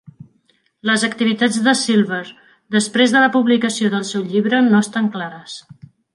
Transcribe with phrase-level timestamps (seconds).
[0.89, 2.21] Les activitats de Silver
[2.77, 5.61] després de la publicació del seu llibre no estan clares.